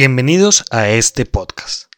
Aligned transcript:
Bienvenidos 0.00 0.64
a 0.70 0.90
este 0.90 1.26
podcast. 1.26 1.92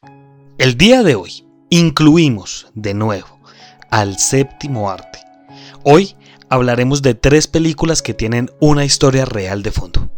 El 0.56 0.78
día 0.78 1.02
de 1.02 1.16
hoy 1.16 1.44
incluimos 1.68 2.68
de 2.74 2.94
nuevo 2.94 3.42
al 3.90 4.16
séptimo 4.16 4.90
arte. 4.90 5.18
Hoy 5.84 6.16
hablaremos 6.48 7.02
de 7.02 7.12
tres 7.12 7.46
películas 7.46 8.00
que 8.00 8.14
tienen 8.14 8.50
una 8.58 8.86
historia 8.86 9.26
real 9.26 9.62
de 9.62 9.70
fondo. 9.70 10.10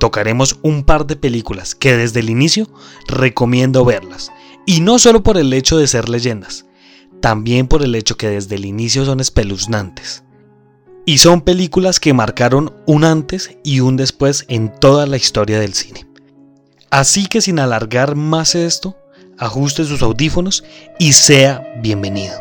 Tocaremos 0.00 0.58
un 0.62 0.84
par 0.84 1.06
de 1.06 1.16
películas 1.16 1.74
que 1.74 1.94
desde 1.98 2.20
el 2.20 2.30
inicio 2.30 2.72
recomiendo 3.06 3.84
verlas, 3.84 4.32
y 4.64 4.80
no 4.80 4.98
solo 4.98 5.22
por 5.22 5.36
el 5.36 5.52
hecho 5.52 5.76
de 5.76 5.88
ser 5.88 6.08
leyendas, 6.08 6.64
también 7.20 7.68
por 7.68 7.82
el 7.82 7.94
hecho 7.94 8.16
que 8.16 8.30
desde 8.30 8.54
el 8.54 8.64
inicio 8.64 9.04
son 9.04 9.20
espeluznantes. 9.20 10.24
Y 11.04 11.18
son 11.18 11.42
películas 11.42 12.00
que 12.00 12.14
marcaron 12.14 12.72
un 12.86 13.04
antes 13.04 13.58
y 13.62 13.80
un 13.80 13.98
después 13.98 14.46
en 14.48 14.72
toda 14.80 15.06
la 15.06 15.18
historia 15.18 15.60
del 15.60 15.74
cine. 15.74 16.06
Así 16.92 17.24
que 17.24 17.40
sin 17.40 17.58
alargar 17.58 18.16
más 18.16 18.54
esto, 18.54 18.94
ajuste 19.38 19.84
sus 19.84 20.02
audífonos 20.02 20.62
y 20.98 21.14
sea 21.14 21.66
bienvenido. 21.80 22.34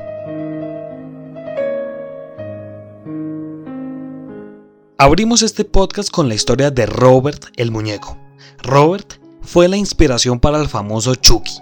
Abrimos 4.98 5.42
este 5.42 5.64
podcast 5.64 6.10
con 6.12 6.28
la 6.28 6.36
historia 6.36 6.70
de 6.70 6.86
Robert 6.86 7.46
el 7.56 7.72
Muñeco. 7.72 8.18
Robert 8.62 9.14
fue 9.42 9.70
la 9.70 9.78
inspiración 9.78 10.42
para 10.42 10.60
el 10.60 10.68
famoso 10.68 11.16
Chucky, 11.16 11.54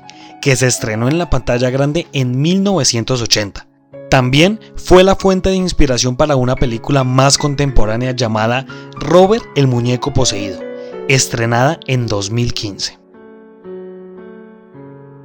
que 0.42 0.56
se 0.56 0.66
estrenó 0.66 1.08
en 1.08 1.20
la 1.20 1.30
pantalla 1.30 1.70
grande 1.70 2.08
en 2.12 2.42
1980. 2.42 3.68
También 4.10 4.60
fue 4.76 5.04
la 5.04 5.16
fuente 5.16 5.50
de 5.50 5.58
inspiración 5.58 6.18
para 6.18 6.36
una 6.36 6.56
película 6.56 7.04
más 7.04 7.38
contemporánea 7.38 8.14
llamada 8.14 8.66
Robert 8.96 9.46
el 9.56 9.68
Muñeco 9.68 10.12
Poseído, 10.12 10.60
estrenada 11.10 11.80
en 11.88 12.06
2015. 12.06 13.00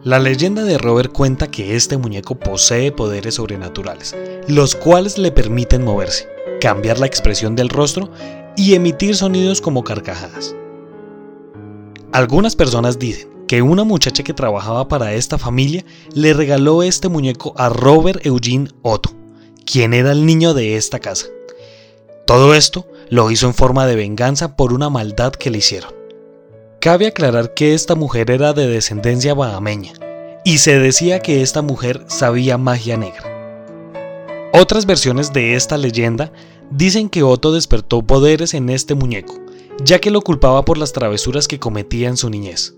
La 0.03 0.19
leyenda 0.19 0.65
de 0.65 0.79
Robert 0.79 1.13
cuenta 1.13 1.51
que 1.51 1.77
este 1.77 1.99
muñeco 1.99 2.37
posee 2.37 2.91
poderes 2.91 3.35
sobrenaturales, 3.35 4.17
los 4.49 4.77
cuales 4.77 5.19
le 5.19 5.31
permiten 5.31 5.85
moverse, 5.85 6.27
cambiar 6.59 6.99
la 6.99 7.05
expresión 7.05 7.55
del 7.55 7.69
rostro 7.69 8.11
y 8.57 8.73
emitir 8.75 9.15
sonidos 9.15 9.61
como 9.61 9.85
carcajadas. 9.85 10.57
Algunas 12.13 12.57
personas 12.57 12.99
dicen 12.99 13.29
que 13.47 13.61
una 13.61 13.85
muchacha 13.85 14.23
que 14.23 14.33
trabajaba 14.33 14.89
para 14.89 15.13
esta 15.13 15.37
familia 15.37 15.85
le 16.15 16.33
regaló 16.33 16.83
este 16.83 17.11
muñeco 17.11 17.53
a 17.59 17.69
Robert 17.69 18.25
Eugene 18.25 18.71
Otto, 18.81 19.11
quien 19.67 19.93
era 19.93 20.13
el 20.13 20.25
niño 20.25 20.55
de 20.55 20.77
esta 20.77 20.99
casa. 20.99 21.27
Todo 22.27 22.55
esto 22.55 22.87
lo 23.11 23.31
hizo 23.31 23.47
en 23.47 23.55
forma 23.55 23.87
de 23.87 23.97
venganza 23.97 24.57
por 24.57 24.73
una 24.73 24.89
maldad 24.89 25.33
que 25.33 25.51
le 25.51 25.59
hicieron. 25.59 25.93
Cabe 26.81 27.07
aclarar 27.07 27.53
que 27.53 27.75
esta 27.75 27.95
mujer 27.95 28.31
era 28.31 28.55
de 28.55 28.67
descendencia 28.67 29.35
bahameña, 29.35 29.93
y 30.43 30.59
se 30.59 30.79
decía 30.79 31.21
que 31.21 31.43
esta 31.43 31.61
mujer 31.61 32.03
sabía 32.09 32.57
magia 32.57 32.97
negra. 32.97 33.31
Otras 34.55 34.87
versiones 34.87 35.35
de 35.35 35.55
esta 35.55 35.77
leyenda 35.77 36.33
dicen 36.71 37.11
que 37.11 37.23
Otto 37.23 37.53
despertó 37.53 38.01
poderes 38.03 38.55
en 38.55 38.71
este 38.71 38.95
muñeco, 38.95 39.35
ya 39.83 39.99
que 39.99 40.11
lo 40.11 40.23
culpaba 40.23 40.65
por 40.65 40.79
las 40.79 40.93
travesuras 40.95 41.47
que 41.47 41.59
cometía 41.59 42.09
en 42.09 42.17
su 42.17 42.31
niñez. 42.31 42.75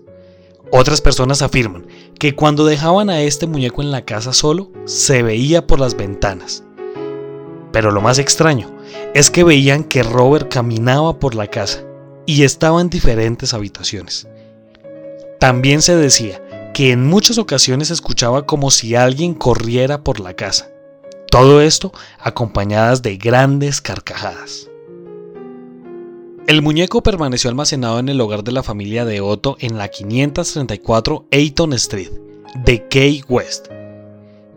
Otras 0.71 0.99
personas 0.99 1.41
afirman 1.41 1.87
que 2.19 2.35
cuando 2.35 2.65
dejaban 2.65 3.09
a 3.09 3.21
este 3.21 3.47
muñeco 3.47 3.81
en 3.81 3.91
la 3.91 4.03
casa 4.03 4.33
solo, 4.33 4.71
se 4.83 5.23
veía 5.23 5.65
por 5.65 5.79
las 5.79 5.95
ventanas. 5.95 6.63
Pero 7.71 7.91
lo 7.91 8.01
más 8.01 8.19
extraño 8.19 8.76
es 9.13 9.31
que 9.31 9.43
veían 9.43 9.83
que 9.83 10.03
Robert 10.03 10.51
caminaba 10.51 11.19
por 11.19 11.35
la 11.35 11.47
casa 11.47 11.83
y 12.25 12.43
estaba 12.43 12.81
en 12.81 12.89
diferentes 12.89 13.53
habitaciones. 13.53 14.27
También 15.39 15.81
se 15.81 15.95
decía 15.95 16.71
que 16.73 16.91
en 16.91 17.07
muchas 17.07 17.37
ocasiones 17.37 17.89
escuchaba 17.89 18.45
como 18.45 18.69
si 18.69 18.95
alguien 18.95 19.33
corriera 19.33 20.03
por 20.03 20.19
la 20.19 20.33
casa. 20.33 20.69
Todo 21.29 21.61
esto 21.61 21.91
acompañadas 22.19 23.01
de 23.01 23.17
grandes 23.17 23.81
carcajadas. 23.81 24.69
El 26.47 26.61
muñeco 26.61 27.03
permaneció 27.03 27.49
almacenado 27.49 27.99
en 27.99 28.07
el 28.07 28.21
hogar 28.21 28.43
de 28.43 28.53
la 28.53 28.63
familia 28.63 29.03
de 29.03 29.19
Otto 29.19 29.57
en 29.59 29.77
la 29.77 29.89
534 29.89 31.27
Eaton 31.29 31.73
Street, 31.73 32.11
de 32.63 32.87
Key 32.87 33.23
West. 33.27 33.67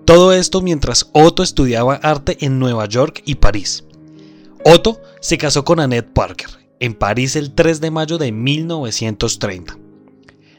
Todo 0.05 0.33
esto 0.33 0.61
mientras 0.61 1.11
Otto 1.13 1.43
estudiaba 1.43 1.95
arte 1.97 2.37
en 2.41 2.59
Nueva 2.59 2.87
York 2.87 3.23
y 3.25 3.37
París. 3.37 3.85
Otto 4.65 5.01
se 5.21 5.39
casó 5.39 5.65
con 5.65 5.81
Annette 5.81 6.13
Parker 6.13 6.51
en 6.81 6.95
París 6.95 7.35
el 7.37 7.55
3 7.55 7.81
de 7.81 7.91
mayo 7.91 8.19
de 8.19 8.31
1930. 8.31 9.79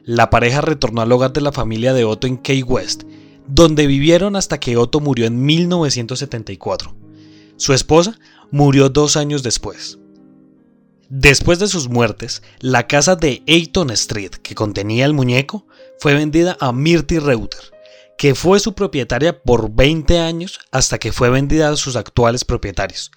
La 0.03 0.31
pareja 0.31 0.61
retornó 0.61 1.01
al 1.01 1.11
hogar 1.11 1.33
de 1.33 1.41
la 1.41 1.51
familia 1.51 1.93
de 1.93 2.03
Otto 2.03 2.25
en 2.25 2.37
Key 2.37 2.63
West, 2.63 3.03
donde 3.47 3.85
vivieron 3.85 4.35
hasta 4.35 4.59
que 4.59 4.77
Otto 4.77 4.99
murió 4.99 5.27
en 5.27 5.43
1974. 5.45 6.95
Su 7.57 7.73
esposa 7.73 8.17
murió 8.49 8.89
dos 8.89 9.17
años 9.17 9.43
después. 9.43 9.99
Después 11.09 11.59
de 11.59 11.67
sus 11.67 11.87
muertes, 11.87 12.41
la 12.59 12.87
casa 12.87 13.15
de 13.15 13.43
Eaton 13.45 13.91
Street, 13.91 14.31
que 14.41 14.55
contenía 14.55 15.05
el 15.05 15.13
muñeco, 15.13 15.67
fue 15.99 16.15
vendida 16.15 16.57
a 16.59 16.71
Myrtle 16.71 17.19
Reuter, 17.19 17.71
que 18.17 18.33
fue 18.33 18.59
su 18.59 18.73
propietaria 18.73 19.43
por 19.43 19.71
20 19.71 20.17
años 20.19 20.59
hasta 20.71 20.97
que 20.97 21.11
fue 21.11 21.29
vendida 21.29 21.69
a 21.69 21.75
sus 21.75 21.95
actuales 21.95 22.45
propietarios, 22.45 23.11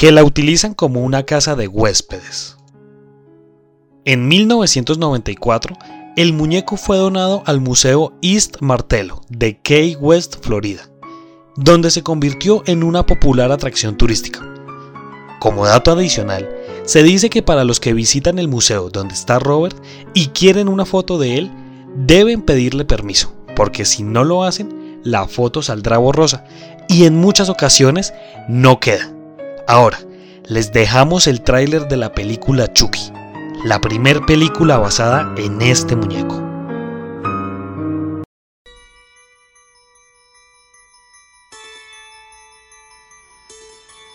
que 0.00 0.12
la 0.12 0.24
utilizan 0.24 0.72
como 0.72 1.00
una 1.00 1.24
casa 1.24 1.56
de 1.56 1.68
huéspedes. 1.68 2.56
En 4.06 4.28
1994, 4.28 5.76
el 6.16 6.32
muñeco 6.32 6.78
fue 6.78 6.96
donado 6.96 7.42
al 7.44 7.60
Museo 7.60 8.14
East 8.22 8.62
Martello 8.62 9.20
de 9.28 9.58
Key 9.60 9.96
West, 10.00 10.36
Florida, 10.40 10.88
donde 11.54 11.90
se 11.90 12.02
convirtió 12.02 12.62
en 12.64 12.82
una 12.82 13.04
popular 13.04 13.52
atracción 13.52 13.98
turística. 13.98 14.40
Como 15.38 15.66
dato 15.66 15.92
adicional, 15.92 16.48
se 16.86 17.02
dice 17.02 17.28
que 17.28 17.42
para 17.42 17.64
los 17.64 17.78
que 17.78 17.92
visitan 17.92 18.38
el 18.38 18.48
museo 18.48 18.88
donde 18.88 19.12
está 19.12 19.38
Robert 19.38 19.76
y 20.14 20.28
quieren 20.28 20.68
una 20.68 20.86
foto 20.86 21.18
de 21.18 21.36
él, 21.36 21.50
deben 21.94 22.40
pedirle 22.40 22.86
permiso, 22.86 23.34
porque 23.54 23.84
si 23.84 24.02
no 24.02 24.24
lo 24.24 24.44
hacen, 24.44 24.98
la 25.04 25.28
foto 25.28 25.60
saldrá 25.60 25.98
borrosa 25.98 26.46
y 26.88 27.04
en 27.04 27.16
muchas 27.16 27.50
ocasiones 27.50 28.14
no 28.48 28.80
queda. 28.80 29.19
Ahora, 29.66 29.98
les 30.44 30.72
dejamos 30.72 31.26
el 31.26 31.42
tráiler 31.42 31.88
de 31.88 31.96
la 31.96 32.12
película 32.12 32.72
Chucky 32.72 33.12
la 33.64 33.78
primer 33.78 34.24
película 34.24 34.78
basada 34.78 35.34
en 35.36 35.60
este 35.60 35.94
muñeco. 35.94 36.36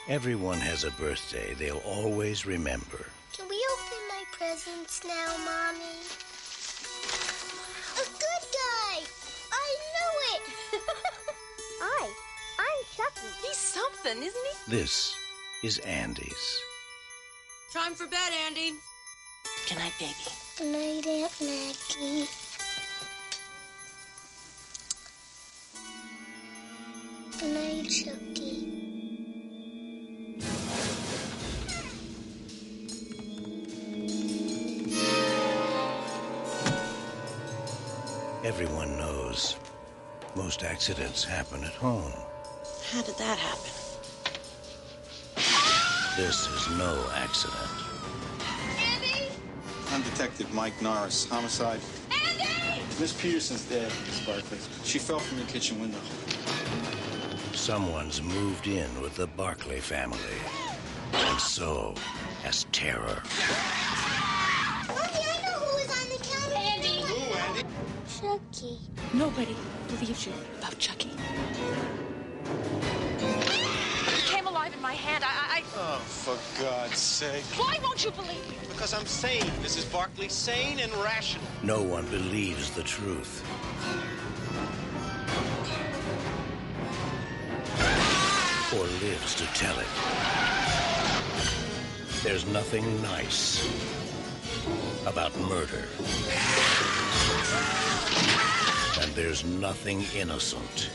Everyone 0.07 0.59
has 0.59 0.83
a 0.83 0.91
birthday 0.91 1.53
they'll 1.55 1.81
always 1.85 2.45
remember. 2.45 3.07
Can 3.35 3.47
we 3.49 3.59
open 3.73 4.01
my 4.09 4.23
presents 4.31 5.03
now, 5.03 5.37
Mommy? 5.43 6.01
A 7.97 8.05
good 8.05 8.45
guy! 8.51 9.03
I 9.51 9.67
knew 9.93 10.13
it! 10.33 10.81
Hi, 11.81 12.07
I'm 12.59 12.85
Chucky. 12.95 13.27
He's 13.47 13.57
something, 13.57 14.23
isn't 14.23 14.45
he? 14.67 14.77
This 14.77 15.24
is 15.65 15.79
Andy's. 15.79 16.61
Time 17.73 17.95
for 17.95 18.05
bed, 18.05 18.31
Andy. 18.45 18.73
Good 19.67 19.79
night, 19.79 19.93
baby. 19.99 20.13
Good 20.59 20.67
night, 20.71 21.07
Aunt 21.07 21.41
Maggie. 21.41 22.27
Good 27.39 27.53
night, 27.55 27.89
Chucky. 27.89 28.71
Everyone 38.43 38.97
knows 38.99 39.55
most 40.35 40.63
accidents 40.63 41.23
happen 41.23 41.63
at 41.63 41.73
home. 41.73 42.13
How 42.91 43.01
did 43.01 43.17
that 43.17 43.39
happen? 43.39 43.84
This 46.17 46.47
is 46.47 46.69
no 46.77 47.05
accident. 47.13 47.59
Andy? 48.79 49.27
I'm 49.91 50.01
Detective 50.03 50.53
Mike 50.53 50.81
Norris, 50.81 51.27
homicide. 51.27 51.81
Andy! 52.09 52.81
Miss 53.01 53.11
Peterson's 53.11 53.65
dead, 53.65 53.91
Miss 54.05 54.25
Barkley. 54.25 54.57
She 54.85 54.97
fell 54.97 55.19
from 55.19 55.39
your 55.39 55.47
kitchen 55.47 55.77
window. 55.81 55.97
Someone's 57.51 58.21
moved 58.21 58.65
in 58.67 58.89
with 59.01 59.15
the 59.15 59.27
Barclay 59.27 59.81
family. 59.81 60.17
And 61.11 61.37
so 61.37 61.93
has 62.43 62.65
terror. 62.71 63.21
Mommy, 64.87 65.19
I 65.19 65.41
know 65.43 65.59
who 65.59 65.75
was 65.75 65.89
on 65.99 66.07
the 66.09 66.23
counter. 66.23 66.55
Andy. 66.55 67.01
Who, 67.01 67.17
Andy? 67.39 67.63
Chucky. 68.21 68.79
Nobody 69.13 69.57
believes 69.89 70.25
you 70.25 70.31
about 70.59 70.79
Chucky. 70.79 71.11
My 74.85 74.93
hand. 74.93 75.23
I, 75.23 75.57
I, 75.57 75.63
Oh, 75.77 75.97
for 76.05 76.37
God's 76.61 76.99
sake. 76.99 77.43
Why 77.57 77.79
won't 77.81 78.05
you 78.05 78.11
believe 78.11 78.47
me? 78.51 78.55
Because 78.69 78.93
I'm 78.93 79.07
sane, 79.07 79.41
Mrs. 79.63 79.91
Barkley. 79.91 80.29
Sane 80.29 80.79
and 80.79 80.93
rational. 80.97 81.43
No 81.63 81.81
one 81.81 82.05
believes 82.09 82.69
the 82.69 82.83
truth. 82.83 83.43
Or 88.77 88.85
lives 89.03 89.33
to 89.41 89.45
tell 89.55 89.77
it. 89.79 89.91
There's 92.21 92.45
nothing 92.45 92.85
nice 93.01 93.65
about 95.07 95.35
murder. 95.49 95.85
And 99.01 99.11
there's 99.15 99.43
nothing 99.43 100.05
innocent 100.15 100.91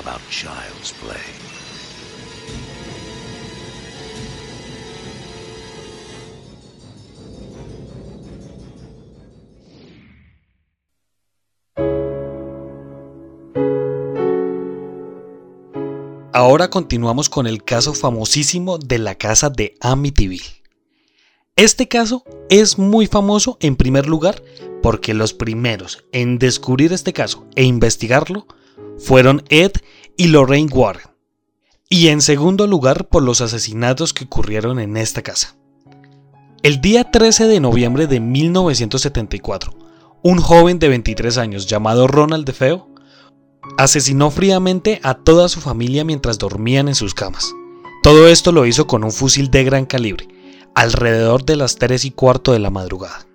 about 0.00 0.20
child's 0.30 0.92
play. 0.94 1.20
Ahora 16.32 16.70
continuamos 16.70 17.28
con 17.28 17.46
el 17.46 17.64
caso 17.64 17.92
famosísimo 17.92 18.78
de 18.78 18.98
la 18.98 19.16
casa 19.16 19.50
de 19.50 19.74
Amityville. 19.80 20.62
Este 21.56 21.88
caso 21.88 22.24
es 22.48 22.78
muy 22.78 23.06
famoso 23.06 23.58
en 23.60 23.76
primer 23.76 24.06
lugar 24.06 24.42
porque 24.82 25.12
los 25.12 25.34
primeros 25.34 26.02
en 26.12 26.38
descubrir 26.38 26.94
este 26.94 27.12
caso 27.12 27.46
e 27.56 27.64
investigarlo 27.64 28.46
fueron 28.98 29.42
Ed 29.48 29.72
y 30.16 30.28
Lorraine 30.28 30.72
Warren. 30.72 31.10
Y 31.88 32.08
en 32.08 32.20
segundo 32.20 32.66
lugar 32.66 33.08
por 33.08 33.22
los 33.22 33.40
asesinatos 33.40 34.12
que 34.12 34.24
ocurrieron 34.24 34.78
en 34.78 34.96
esta 34.96 35.22
casa. 35.22 35.56
El 36.62 36.80
día 36.80 37.10
13 37.10 37.46
de 37.46 37.58
noviembre 37.58 38.06
de 38.06 38.20
1974, 38.20 39.72
un 40.22 40.38
joven 40.38 40.78
de 40.78 40.88
23 40.88 41.38
años 41.38 41.66
llamado 41.66 42.06
Ronald 42.06 42.44
DeFeo 42.44 42.90
asesinó 43.78 44.30
fríamente 44.30 45.00
a 45.02 45.14
toda 45.14 45.48
su 45.48 45.60
familia 45.60 46.04
mientras 46.04 46.38
dormían 46.38 46.88
en 46.88 46.94
sus 46.94 47.14
camas. 47.14 47.54
Todo 48.02 48.28
esto 48.28 48.52
lo 48.52 48.66
hizo 48.66 48.86
con 48.86 49.04
un 49.04 49.12
fusil 49.12 49.50
de 49.50 49.64
gran 49.64 49.86
calibre, 49.86 50.28
alrededor 50.74 51.44
de 51.44 51.56
las 51.56 51.76
3 51.76 52.04
y 52.04 52.10
cuarto 52.10 52.52
de 52.52 52.58
la 52.58 52.70
madrugada. 52.70 53.26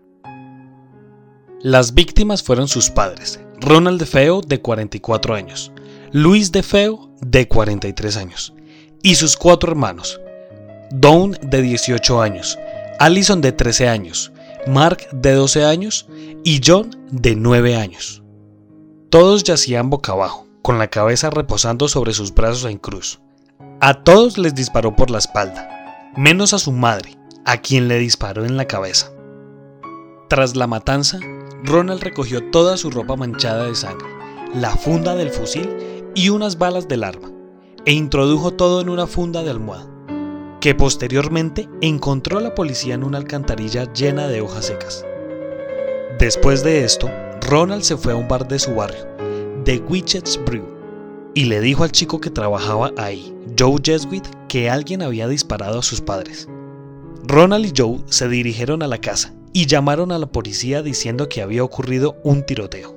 Las 1.62 1.94
víctimas 1.96 2.44
fueron 2.44 2.68
sus 2.68 2.92
padres, 2.92 3.40
Ronald 3.62 4.00
DeFeo 4.00 4.42
de 4.42 4.62
44 4.62 5.36
años, 5.36 5.72
Luis 6.12 6.52
DeFeo 6.52 7.12
de 7.22 7.48
43 7.48 8.18
años, 8.18 8.54
y 9.02 9.16
sus 9.16 9.38
cuatro 9.38 9.72
hermanos, 9.72 10.20
Dawn 10.92 11.38
de 11.42 11.62
18 11.62 12.22
años, 12.22 12.58
Allison 13.00 13.42
de 13.42 13.52
13 13.52 13.90
años, 13.90 14.32
Mark 14.68 15.08
de 15.12 15.34
12 15.34 15.66
años 15.66 16.08
y 16.44 16.62
John 16.66 16.90
de 17.12 17.36
9 17.36 17.76
años. 17.76 18.24
Todos 19.10 19.44
yacían 19.44 19.90
boca 19.90 20.14
abajo, 20.14 20.48
con 20.62 20.80
la 20.80 20.88
cabeza 20.88 21.30
reposando 21.30 21.88
sobre 21.88 22.14
sus 22.14 22.34
brazos 22.34 22.66
en 22.66 22.78
cruz. 22.78 23.20
A 23.82 24.04
todos 24.04 24.38
les 24.38 24.56
disparó 24.56 24.96
por 24.96 25.12
la 25.12 25.20
espalda, 25.20 26.12
menos 26.18 26.54
a 26.54 26.60
su 26.60 26.72
madre, 26.72 27.18
a 27.46 27.58
quien 27.58 27.88
le 27.88 28.00
disparó 28.00 28.46
en 28.46 28.58
la 28.58 28.66
cabeza. 28.66 29.12
Tras 30.28 30.56
la 30.56 30.66
matanza, 30.66 31.20
Ronald 31.64 32.02
recogió 32.02 32.44
toda 32.52 32.78
su 32.78 32.92
ropa 32.92 33.16
manchada 33.16 33.66
de 33.66 33.76
sangre, 33.76 34.08
la 34.54 34.76
funda 34.76 35.16
del 35.16 35.30
fusil 35.30 35.70
y 36.14 36.30
unas 36.30 36.58
balas 36.58 36.88
del 36.88 37.04
arma, 37.04 37.32
e 37.86 37.94
introdujo 37.94 38.52
todo 38.52 38.82
en 38.82 38.90
una 38.90 39.08
funda 39.08 39.44
de 39.44 39.52
almohada, 39.52 39.90
que 40.62 40.76
posteriormente 40.76 41.70
encontró 41.82 42.40
la 42.40 42.56
policía 42.56 42.96
en 42.96 43.04
una 43.04 43.18
alcantarilla 43.18 43.92
llena 43.94 44.28
de 44.28 44.42
hojas 44.42 44.66
secas. 44.66 45.06
Después 46.20 46.64
de 46.64 46.84
esto, 46.84 47.10
Ronald 47.42 47.84
se 47.84 47.98
fue 47.98 48.14
a 48.14 48.16
un 48.16 48.28
bar 48.28 48.48
de 48.48 48.60
su 48.60 48.74
barrio, 48.76 49.08
The 49.64 49.80
Witch's 49.90 50.40
Brew, 50.46 50.66
y 51.34 51.46
le 51.46 51.60
dijo 51.60 51.84
al 51.84 51.92
chico 51.92 52.22
que 52.22 52.30
trabajaba 52.30 52.92
ahí, 52.98 53.36
Joe 53.60 53.80
Jesuit, 53.84 54.26
que 54.48 54.70
alguien 54.70 55.02
había 55.02 55.28
disparado 55.28 55.80
a 55.80 55.84
sus 55.84 56.02
padres. 56.02 56.48
Ronald 57.24 57.66
y 57.66 57.74
Joe 57.76 58.00
se 58.06 58.30
dirigieron 58.30 58.84
a 58.84 58.88
la 58.88 59.00
casa 59.00 59.34
y 59.56 59.68
llamaron 59.68 60.12
a 60.12 60.20
la 60.20 60.26
policía 60.26 60.82
diciendo 60.82 61.30
que 61.30 61.42
había 61.42 61.64
ocurrido 61.64 62.18
un 62.24 62.46
tiroteo. 62.46 62.94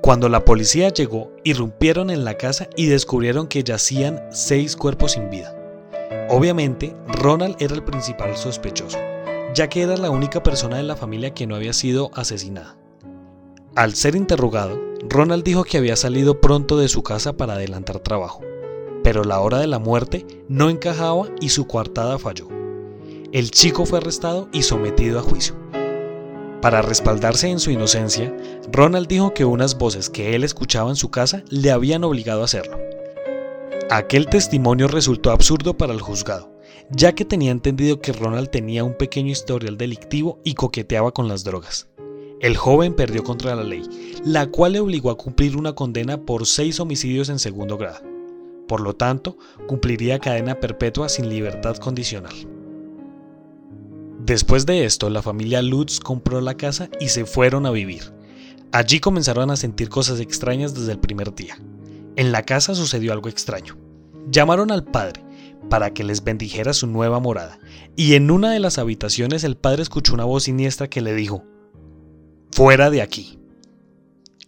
Cuando 0.00 0.30
la 0.30 0.46
policía 0.46 0.88
llegó, 0.88 1.32
irrumpieron 1.44 2.08
en 2.08 2.24
la 2.24 2.38
casa 2.38 2.70
y 2.74 2.86
descubrieron 2.86 3.46
que 3.46 3.62
yacían 3.62 4.22
seis 4.30 4.74
cuerpos 4.74 5.12
sin 5.12 5.28
vida. 5.28 5.54
Obviamente, 6.30 6.96
Ronald 7.08 7.56
era 7.58 7.74
el 7.74 7.84
principal 7.84 8.38
sospechoso, 8.38 8.96
ya 9.54 9.68
que 9.68 9.82
era 9.82 9.98
la 9.98 10.08
única 10.08 10.42
persona 10.42 10.78
de 10.78 10.84
la 10.84 10.96
familia 10.96 11.34
que 11.34 11.46
no 11.46 11.56
había 11.56 11.74
sido 11.74 12.10
asesinada. 12.14 12.78
Al 13.76 13.94
ser 13.94 14.16
interrogado, 14.16 14.80
Ronald 15.10 15.44
dijo 15.44 15.64
que 15.64 15.76
había 15.76 15.96
salido 15.96 16.40
pronto 16.40 16.78
de 16.78 16.88
su 16.88 17.02
casa 17.02 17.34
para 17.34 17.52
adelantar 17.52 17.98
trabajo, 17.98 18.40
pero 19.02 19.24
la 19.24 19.40
hora 19.40 19.58
de 19.58 19.66
la 19.66 19.78
muerte 19.78 20.26
no 20.48 20.70
encajaba 20.70 21.28
y 21.38 21.50
su 21.50 21.66
coartada 21.66 22.18
falló. 22.18 22.63
El 23.34 23.50
chico 23.50 23.84
fue 23.84 23.98
arrestado 23.98 24.48
y 24.52 24.62
sometido 24.62 25.18
a 25.18 25.22
juicio. 25.22 25.56
Para 26.62 26.82
respaldarse 26.82 27.48
en 27.48 27.58
su 27.58 27.72
inocencia, 27.72 28.32
Ronald 28.70 29.08
dijo 29.08 29.34
que 29.34 29.44
unas 29.44 29.76
voces 29.76 30.08
que 30.08 30.36
él 30.36 30.44
escuchaba 30.44 30.88
en 30.88 30.94
su 30.94 31.10
casa 31.10 31.42
le 31.48 31.72
habían 31.72 32.04
obligado 32.04 32.42
a 32.42 32.44
hacerlo. 32.44 32.78
Aquel 33.90 34.28
testimonio 34.28 34.86
resultó 34.86 35.32
absurdo 35.32 35.76
para 35.76 35.92
el 35.92 36.00
juzgado, 36.00 36.56
ya 36.90 37.16
que 37.16 37.24
tenía 37.24 37.50
entendido 37.50 38.00
que 38.00 38.12
Ronald 38.12 38.50
tenía 38.50 38.84
un 38.84 38.96
pequeño 38.96 39.32
historial 39.32 39.76
delictivo 39.76 40.38
y 40.44 40.54
coqueteaba 40.54 41.10
con 41.10 41.26
las 41.26 41.42
drogas. 41.42 41.88
El 42.40 42.56
joven 42.56 42.94
perdió 42.94 43.24
contra 43.24 43.56
la 43.56 43.64
ley, 43.64 43.82
la 44.24 44.46
cual 44.46 44.74
le 44.74 44.80
obligó 44.80 45.10
a 45.10 45.18
cumplir 45.18 45.56
una 45.56 45.72
condena 45.72 46.18
por 46.20 46.46
seis 46.46 46.78
homicidios 46.78 47.30
en 47.30 47.40
segundo 47.40 47.78
grado. 47.78 47.98
Por 48.68 48.80
lo 48.80 48.94
tanto, 48.94 49.38
cumpliría 49.66 50.20
cadena 50.20 50.60
perpetua 50.60 51.08
sin 51.08 51.28
libertad 51.28 51.78
condicional. 51.78 52.53
Después 54.24 54.64
de 54.64 54.86
esto, 54.86 55.10
la 55.10 55.20
familia 55.20 55.60
Lutz 55.60 56.00
compró 56.00 56.40
la 56.40 56.56
casa 56.56 56.88
y 56.98 57.08
se 57.08 57.26
fueron 57.26 57.66
a 57.66 57.70
vivir. 57.70 58.14
Allí 58.72 58.98
comenzaron 58.98 59.50
a 59.50 59.56
sentir 59.56 59.90
cosas 59.90 60.18
extrañas 60.18 60.74
desde 60.74 60.92
el 60.92 60.98
primer 60.98 61.34
día. 61.34 61.58
En 62.16 62.32
la 62.32 62.42
casa 62.42 62.74
sucedió 62.74 63.12
algo 63.12 63.28
extraño. 63.28 63.76
Llamaron 64.30 64.70
al 64.70 64.82
padre 64.82 65.22
para 65.68 65.92
que 65.92 66.04
les 66.04 66.24
bendijera 66.24 66.72
su 66.72 66.86
nueva 66.86 67.20
morada, 67.20 67.58
y 67.96 68.14
en 68.14 68.30
una 68.30 68.50
de 68.50 68.60
las 68.60 68.78
habitaciones 68.78 69.44
el 69.44 69.58
padre 69.58 69.82
escuchó 69.82 70.14
una 70.14 70.24
voz 70.24 70.44
siniestra 70.44 70.88
que 70.88 71.02
le 71.02 71.14
dijo, 71.14 71.44
Fuera 72.50 72.88
de 72.88 73.02
aquí. 73.02 73.38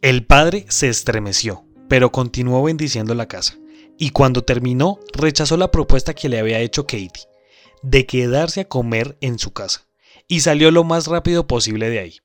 El 0.01 0.25
padre 0.25 0.65
se 0.71 0.89
estremeció, 0.89 1.67
pero 1.87 2.13
continuó 2.13 2.63
bendiciendo 2.63 3.15
la 3.15 3.27
casa, 3.27 3.59
y 3.99 4.09
cuando 4.11 4.43
terminó 4.43 5.01
rechazó 5.13 5.59
la 5.59 5.71
propuesta 5.71 6.15
que 6.15 6.31
le 6.31 6.39
había 6.39 6.61
hecho 6.61 6.87
Katie, 6.87 7.29
de 7.83 8.07
quedarse 8.07 8.63
a 8.63 8.69
comer 8.69 9.17
en 9.21 9.39
su 9.39 9.53
casa, 9.53 9.87
y 10.29 10.41
salió 10.41 10.71
lo 10.71 10.85
más 10.85 11.07
rápido 11.07 11.47
posible 11.47 11.91
de 11.91 11.99
ahí. 11.99 12.17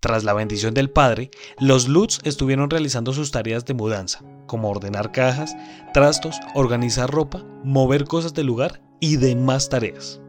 Tras 0.00 0.24
la 0.24 0.32
bendición 0.32 0.72
del 0.72 0.88
padre, 0.88 1.30
los 1.58 1.86
Lutz 1.86 2.20
estuvieron 2.24 2.70
realizando 2.70 3.12
sus 3.12 3.30
tareas 3.30 3.66
de 3.66 3.74
mudanza, 3.74 4.24
como 4.46 4.70
ordenar 4.70 5.12
cajas, 5.12 5.54
trastos, 5.92 6.40
organizar 6.54 7.10
ropa, 7.10 7.44
mover 7.64 8.04
cosas 8.04 8.32
del 8.32 8.46
lugar 8.46 8.80
y 8.98 9.16
demás 9.16 9.68
tareas. 9.68 10.20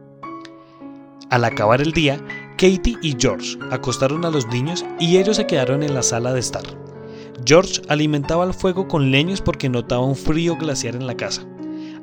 Al 1.30 1.44
acabar 1.44 1.80
el 1.80 1.92
día, 1.92 2.22
Katie 2.58 2.98
y 3.00 3.16
George 3.18 3.56
acostaron 3.70 4.26
a 4.26 4.30
los 4.30 4.46
niños 4.48 4.84
y 5.00 5.16
ellos 5.16 5.38
se 5.38 5.46
quedaron 5.46 5.82
en 5.82 5.94
la 5.94 6.02
sala 6.02 6.34
de 6.34 6.40
estar. 6.40 6.64
George 7.46 7.80
alimentaba 7.88 8.44
el 8.44 8.52
fuego 8.52 8.86
con 8.86 9.10
leños 9.10 9.40
porque 9.40 9.70
notaba 9.70 10.04
un 10.04 10.14
frío 10.14 10.56
glaciar 10.56 10.94
en 10.94 11.06
la 11.06 11.16
casa, 11.16 11.46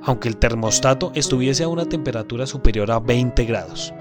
aunque 0.03 0.29
el 0.29 0.37
termostato 0.37 1.11
estuviese 1.15 1.63
a 1.63 1.67
una 1.67 1.85
temperatura 1.85 2.45
superior 2.45 2.91
a 2.91 2.99
20 2.99 3.45
grados. 3.45 3.93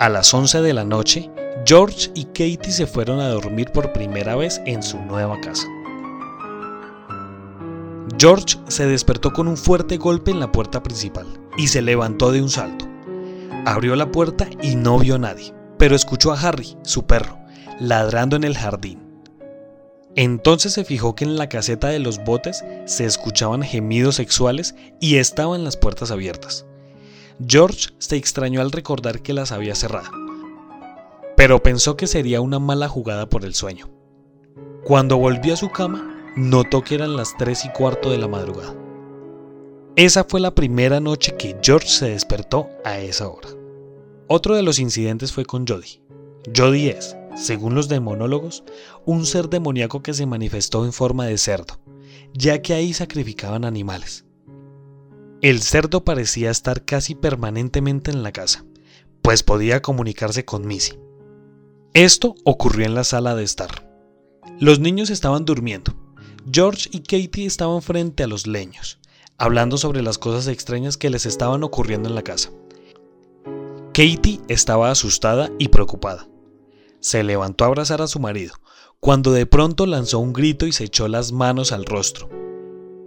A 0.00 0.08
las 0.08 0.32
11 0.32 0.62
de 0.62 0.72
la 0.72 0.84
noche, 0.84 1.30
George 1.66 2.10
y 2.14 2.24
Katie 2.24 2.72
se 2.72 2.86
fueron 2.86 3.20
a 3.20 3.28
dormir 3.28 3.70
por 3.72 3.92
primera 3.92 4.34
vez 4.36 4.60
en 4.64 4.82
su 4.82 4.98
nueva 4.98 5.38
casa. 5.40 5.66
George 8.18 8.58
se 8.68 8.86
despertó 8.86 9.32
con 9.32 9.48
un 9.48 9.56
fuerte 9.56 9.96
golpe 9.96 10.30
en 10.30 10.40
la 10.40 10.52
puerta 10.52 10.82
principal 10.82 11.26
y 11.56 11.68
se 11.68 11.82
levantó 11.82 12.32
de 12.32 12.42
un 12.42 12.48
salto. 12.48 12.86
Abrió 13.66 13.94
la 13.96 14.10
puerta 14.10 14.48
y 14.62 14.76
no 14.76 14.98
vio 14.98 15.16
a 15.16 15.18
nadie, 15.18 15.54
pero 15.78 15.94
escuchó 15.94 16.32
a 16.32 16.40
Harry, 16.40 16.76
su 16.82 17.06
perro, 17.06 17.38
ladrando 17.78 18.36
en 18.36 18.44
el 18.44 18.56
jardín. 18.56 19.09
Entonces 20.16 20.72
se 20.72 20.84
fijó 20.84 21.14
que 21.14 21.24
en 21.24 21.36
la 21.36 21.48
caseta 21.48 21.88
de 21.88 22.00
los 22.00 22.22
botes 22.24 22.64
se 22.84 23.04
escuchaban 23.04 23.62
gemidos 23.62 24.16
sexuales 24.16 24.74
y 25.00 25.16
estaban 25.16 25.62
las 25.64 25.76
puertas 25.76 26.10
abiertas. 26.10 26.66
George 27.46 27.90
se 27.98 28.16
extrañó 28.16 28.60
al 28.60 28.72
recordar 28.72 29.22
que 29.22 29.32
las 29.32 29.52
había 29.52 29.74
cerrado, 29.74 30.10
pero 31.36 31.62
pensó 31.62 31.96
que 31.96 32.06
sería 32.06 32.40
una 32.40 32.58
mala 32.58 32.88
jugada 32.88 33.28
por 33.28 33.44
el 33.44 33.54
sueño. 33.54 33.88
Cuando 34.84 35.16
volvió 35.16 35.54
a 35.54 35.56
su 35.56 35.70
cama, 35.70 36.32
notó 36.36 36.82
que 36.82 36.96
eran 36.96 37.16
las 37.16 37.36
3 37.38 37.66
y 37.66 37.68
cuarto 37.70 38.10
de 38.10 38.18
la 38.18 38.28
madrugada. 38.28 38.74
Esa 39.96 40.24
fue 40.24 40.40
la 40.40 40.54
primera 40.54 41.00
noche 41.00 41.36
que 41.36 41.56
George 41.62 41.88
se 41.88 42.10
despertó 42.10 42.68
a 42.84 42.98
esa 42.98 43.28
hora. 43.28 43.48
Otro 44.28 44.54
de 44.54 44.62
los 44.62 44.78
incidentes 44.78 45.32
fue 45.32 45.44
con 45.44 45.66
Jody. 45.66 46.02
Jody 46.56 46.88
es, 46.88 47.16
según 47.34 47.74
los 47.74 47.88
demonólogos, 47.88 48.64
un 49.04 49.26
ser 49.26 49.48
demoníaco 49.48 50.02
que 50.02 50.14
se 50.14 50.26
manifestó 50.26 50.84
en 50.84 50.92
forma 50.92 51.26
de 51.26 51.38
cerdo, 51.38 51.80
ya 52.34 52.62
que 52.62 52.74
ahí 52.74 52.92
sacrificaban 52.92 53.64
animales. 53.64 54.24
El 55.42 55.62
cerdo 55.62 56.04
parecía 56.04 56.50
estar 56.50 56.84
casi 56.84 57.14
permanentemente 57.14 58.10
en 58.10 58.22
la 58.22 58.32
casa, 58.32 58.64
pues 59.22 59.42
podía 59.42 59.80
comunicarse 59.80 60.44
con 60.44 60.66
Missy. 60.66 60.98
Esto 61.94 62.34
ocurrió 62.44 62.86
en 62.86 62.94
la 62.94 63.04
sala 63.04 63.34
de 63.34 63.44
estar. 63.44 63.90
Los 64.58 64.80
niños 64.80 65.10
estaban 65.10 65.44
durmiendo. 65.44 65.94
George 66.50 66.88
y 66.92 67.00
Katie 67.00 67.46
estaban 67.46 67.82
frente 67.82 68.22
a 68.22 68.26
los 68.26 68.46
leños, 68.46 68.98
hablando 69.38 69.78
sobre 69.78 70.02
las 70.02 70.18
cosas 70.18 70.46
extrañas 70.46 70.96
que 70.96 71.10
les 71.10 71.26
estaban 71.26 71.62
ocurriendo 71.64 72.08
en 72.08 72.14
la 72.14 72.22
casa. 72.22 72.50
Katie 73.92 74.40
estaba 74.48 74.90
asustada 74.90 75.50
y 75.58 75.68
preocupada. 75.68 76.29
Se 77.00 77.22
levantó 77.22 77.64
a 77.64 77.68
abrazar 77.68 78.02
a 78.02 78.06
su 78.06 78.20
marido, 78.20 78.54
cuando 79.00 79.32
de 79.32 79.46
pronto 79.46 79.86
lanzó 79.86 80.18
un 80.18 80.32
grito 80.32 80.66
y 80.66 80.72
se 80.72 80.84
echó 80.84 81.08
las 81.08 81.32
manos 81.32 81.72
al 81.72 81.86
rostro. 81.86 82.28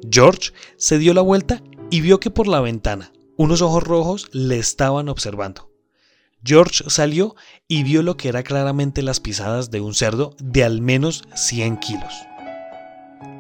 George 0.09 0.51
se 0.77 0.97
dio 0.97 1.13
la 1.13 1.21
vuelta 1.21 1.61
y 1.89 2.01
vio 2.01 2.19
que 2.19 2.31
por 2.31 2.47
la 2.47 2.59
ventana 2.59 3.13
unos 3.37 3.61
ojos 3.61 3.83
rojos 3.83 4.29
le 4.31 4.57
estaban 4.57 5.09
observando. 5.09 5.69
George 6.43 6.83
salió 6.87 7.35
y 7.67 7.83
vio 7.83 8.03
lo 8.03 8.17
que 8.17 8.27
era 8.29 8.43
claramente 8.43 9.01
las 9.01 9.19
pisadas 9.19 9.71
de 9.71 9.79
un 9.79 9.93
cerdo 9.93 10.35
de 10.39 10.63
al 10.63 10.81
menos 10.81 11.23
100 11.35 11.77
kilos. 11.77 12.13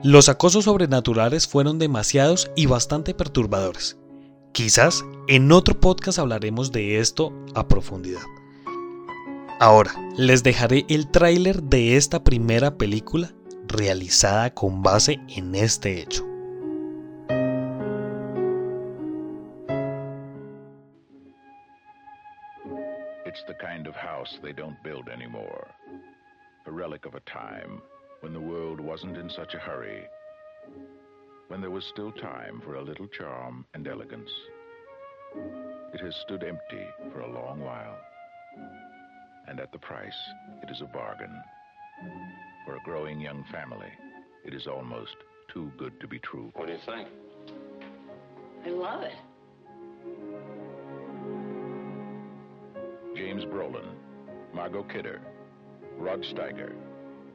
Los 0.03 0.29
acosos 0.29 0.65
sobrenaturales 0.65 1.47
fueron 1.47 1.79
demasiados 1.79 2.49
y 2.55 2.65
bastante 2.65 3.13
perturbadores. 3.13 3.97
Quizás 4.53 5.03
en 5.27 5.51
otro 5.51 5.79
podcast 5.79 6.19
hablaremos 6.19 6.71
de 6.71 6.99
esto 6.99 7.33
a 7.55 7.67
profundidad. 7.67 8.21
Ahora, 9.65 9.91
les 10.17 10.43
dejaré 10.43 10.83
el 10.89 11.09
tráiler 11.09 11.63
de 11.63 11.95
esta 11.95 12.21
primera 12.21 12.77
película 12.77 13.29
realizada 13.65 14.53
con 14.53 14.83
base 14.83 15.21
en 15.29 15.55
este 15.55 16.01
hecho. 16.01 16.25
It's 23.25 23.41
the 23.47 23.55
kind 23.57 23.87
of 23.87 23.95
house 23.95 24.37
they 24.41 24.51
don't 24.51 24.75
build 24.83 25.07
anymore. 25.07 25.65
A 26.65 26.69
relic 26.69 27.05
of 27.05 27.15
a 27.15 27.21
time 27.21 27.81
when 28.19 28.33
the 28.33 28.41
world 28.41 28.81
wasn't 28.81 29.15
in 29.15 29.29
such 29.29 29.55
a 29.55 29.59
hurry, 29.59 30.03
when 31.47 31.61
there 31.61 31.71
was 31.71 31.85
still 31.85 32.11
time 32.11 32.59
for 32.65 32.75
a 32.75 32.83
little 32.83 33.07
charm 33.17 33.65
and 33.73 33.87
elegance. 33.87 34.31
It 35.93 36.01
has 36.01 36.13
stood 36.25 36.43
empty 36.43 36.85
for 37.13 37.21
a 37.21 37.31
long 37.31 37.61
while, 37.61 37.95
and 39.47 39.59
at 39.59 39.71
the 39.71 39.77
price, 39.77 40.13
it 40.61 40.69
is 40.69 40.81
a 40.81 40.85
bargain. 40.85 41.33
For 42.65 42.75
a 42.75 42.79
growing 42.83 43.19
young 43.19 43.43
family, 43.51 43.91
it 44.45 44.53
is 44.53 44.67
almost 44.67 45.15
too 45.53 45.71
good 45.77 45.99
to 45.99 46.07
be 46.07 46.19
true. 46.19 46.51
What 46.55 46.67
do 46.67 46.73
you 46.73 46.79
think? 46.85 47.07
I 48.65 48.69
love 48.69 49.03
it. 49.03 49.13
James 53.15 53.43
Brolin, 53.45 53.93
Margot 54.53 54.83
Kidder, 54.83 55.21
Rod 55.97 56.21
Steiger 56.33 56.73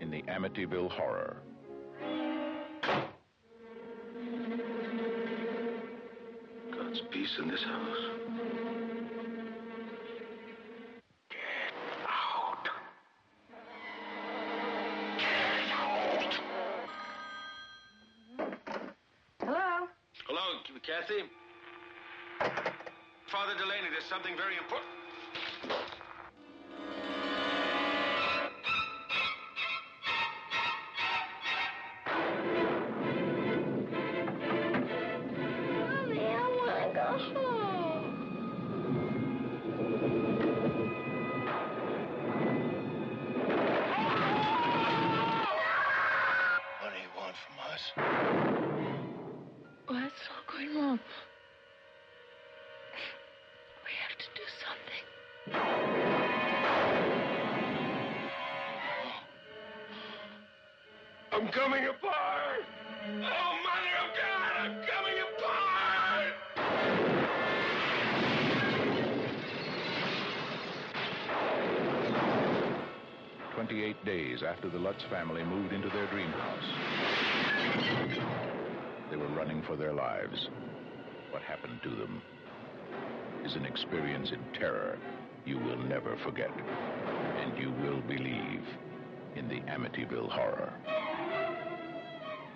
in 0.00 0.11
the 0.11 0.23
Amityville 0.23 0.91
Horror. 0.91 1.37
God's 6.73 7.00
peace 7.11 7.38
in 7.41 7.49
this 7.49 7.62
house. 7.62 8.27
I'm 61.38 61.47
coming 61.52 61.85
apart! 61.85 62.64
Oh, 63.07 63.14
Mother 63.14 63.95
of 64.02 64.11
God, 64.18 64.52
I'm 64.59 64.75
coming 64.83 65.18
apart! 65.23 66.35
Twenty-eight 73.54 74.04
days 74.04 74.42
after 74.42 74.68
the 74.68 74.78
Lutz 74.78 75.04
family 75.11 75.45
moved 75.45 75.73
into 75.73 75.88
their 75.90 76.09
dream 76.11 76.30
house, 76.30 76.64
they 79.12 79.16
were 79.16 79.28
running 79.28 79.62
for 79.62 79.76
their 79.76 79.92
lives. 79.92 80.49
What 81.30 81.42
happened 81.42 81.78
to 81.85 81.90
them 81.90 82.21
is 83.45 83.54
an 83.54 83.64
experience 83.64 84.33
in 84.33 84.40
terror 84.59 84.99
you 85.47 85.57
will 85.59 85.78
never 85.85 86.16
forget, 86.25 86.50
and 86.50 87.57
you 87.57 87.71
will 87.80 88.00
believe 88.09 88.64
in 89.37 89.47
the 89.49 89.61
Amityville 89.71 90.30
Horror. 90.30 90.73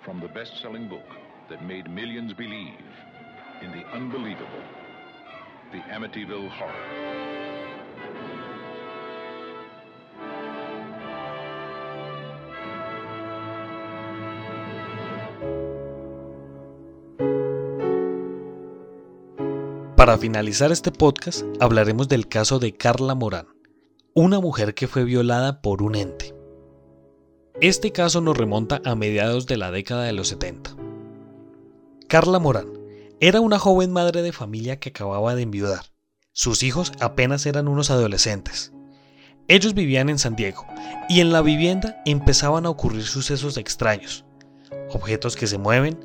From 0.03 0.19
the 0.19 0.27
best-selling 0.27 0.89
book 0.89 1.07
that 1.49 1.63
made 1.65 1.89
millions 1.89 2.33
believe 2.33 2.75
in 3.61 3.71
the 3.71 3.85
unbelievable, 3.95 4.61
the 5.71 5.77
Amityville 5.93 6.49
Horror. 6.49 6.73
Para 19.95 20.17
finalizar 20.17 20.73
este 20.73 20.91
podcast, 20.91 21.45
hablaremos 21.61 22.09
del 22.09 22.27
caso 22.27 22.59
de 22.59 22.73
Carla 22.73 23.15
Morán, 23.15 23.47
una 24.13 24.41
mujer 24.41 24.73
que 24.73 24.87
fue 24.87 25.05
violada 25.05 25.61
por 25.61 25.81
un 25.81 25.95
ente. 25.95 26.32
Este 27.63 27.93
caso 27.93 28.19
nos 28.19 28.37
remonta 28.37 28.81
a 28.83 28.93
mediados 28.93 29.45
de 29.45 29.55
la 29.55 29.71
década 29.71 30.03
de 30.03 30.11
los 30.11 30.27
70. 30.27 30.75
Carla 32.09 32.37
Morán 32.37 32.67
era 33.21 33.39
una 33.39 33.57
joven 33.57 33.93
madre 33.93 34.21
de 34.21 34.33
familia 34.33 34.81
que 34.81 34.89
acababa 34.89 35.33
de 35.33 35.43
enviudar. 35.43 35.85
Sus 36.33 36.61
hijos 36.61 36.91
apenas 36.99 37.45
eran 37.45 37.69
unos 37.69 37.89
adolescentes. 37.89 38.73
Ellos 39.47 39.75
vivían 39.75 40.09
en 40.09 40.19
San 40.19 40.35
Diego 40.35 40.65
y 41.07 41.21
en 41.21 41.31
la 41.31 41.41
vivienda 41.41 42.01
empezaban 42.03 42.65
a 42.65 42.69
ocurrir 42.69 43.03
sucesos 43.03 43.55
extraños, 43.55 44.25
objetos 44.89 45.37
que 45.37 45.47
se 45.47 45.57
mueven, 45.57 45.97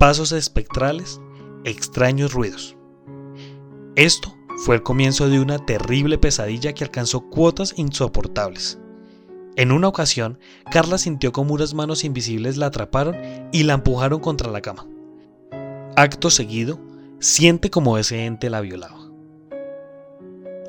pasos 0.00 0.32
espectrales, 0.32 1.20
extraños 1.62 2.32
ruidos. 2.32 2.76
Esto 3.94 4.34
fue 4.64 4.74
el 4.74 4.82
comienzo 4.82 5.28
de 5.28 5.38
una 5.38 5.64
terrible 5.64 6.18
pesadilla 6.18 6.72
que 6.72 6.82
alcanzó 6.82 7.30
cuotas 7.30 7.74
insoportables. 7.76 8.80
En 9.56 9.72
una 9.72 9.88
ocasión, 9.88 10.38
Carla 10.70 10.98
sintió 10.98 11.32
como 11.32 11.54
unas 11.54 11.72
manos 11.72 12.04
invisibles 12.04 12.58
la 12.58 12.66
atraparon 12.66 13.16
y 13.52 13.62
la 13.62 13.72
empujaron 13.72 14.20
contra 14.20 14.50
la 14.50 14.60
cama. 14.60 14.86
Acto 15.96 16.28
seguido, 16.28 16.78
siente 17.20 17.70
como 17.70 17.96
ese 17.96 18.26
ente 18.26 18.50
la 18.50 18.60
violaba. 18.60 19.10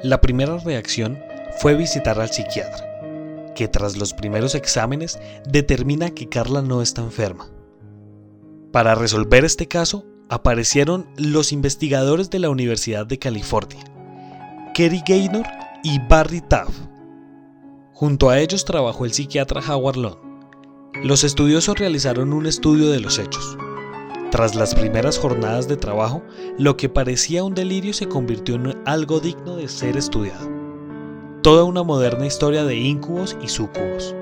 La 0.04 0.22
primera 0.22 0.58
reacción 0.58 1.20
fue 1.60 1.76
visitar 1.76 2.18
al 2.22 2.30
psiquiatra, 2.30 3.54
que 3.56 3.68
tras 3.68 3.98
los 3.98 4.14
primeros 4.14 4.56
exámenes 4.56 5.20
determina 5.46 6.12
que 6.12 6.30
Carla 6.30 6.62
no 6.62 6.82
está 6.82 7.02
enferma. 7.02 7.50
Para 8.72 8.96
resolver 8.96 9.44
este 9.44 9.68
caso, 9.68 10.06
aparecieron 10.30 11.08
los 11.18 11.52
investigadores 11.52 12.30
de 12.30 12.40
la 12.40 12.50
Universidad 12.50 13.06
de 13.06 13.20
California, 13.20 13.84
Kerry 14.74 15.02
Gaynor 15.06 15.46
y 15.84 16.00
Barry 16.08 16.40
Taff. 16.40 16.70
Junto 18.00 18.30
a 18.30 18.40
ellos 18.40 18.64
trabajó 18.64 19.06
el 19.06 19.12
psiquiatra 19.12 19.60
Howard 19.60 19.98
Long, 19.98 20.18
Los 21.04 21.24
estudiosos 21.24 21.80
realizaron 21.80 22.32
un 22.32 22.46
estudio 22.46 22.92
de 22.92 23.00
los 23.00 23.18
hechos. 23.18 23.58
Tras 24.30 24.54
las 24.54 24.76
primeras 24.76 25.18
jornadas 25.18 25.68
de 25.68 25.78
trabajo, 25.78 26.22
lo 26.60 26.78
que 26.78 26.90
parecía 26.90 27.44
un 27.44 27.56
delirio 27.56 27.94
se 27.94 28.08
convirtió 28.08 28.54
en 28.54 28.78
algo 28.86 29.20
digno 29.20 29.56
de 29.56 29.68
ser 29.68 29.98
estudiado. 29.98 30.48
Toda 31.42 31.64
una 31.64 31.82
moderna 31.82 32.28
historia 32.28 32.66
de 32.66 32.76
íncubos 32.76 33.36
y 33.42 33.48
súcubos. 33.48 34.16